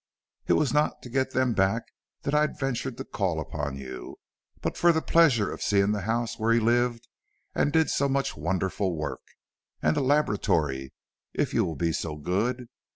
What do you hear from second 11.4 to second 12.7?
you will be so good.